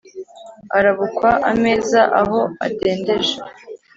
Arabukwa 0.77 1.29
ameza 1.51 2.01
aho 2.21 2.39
adendeje: 2.65 3.35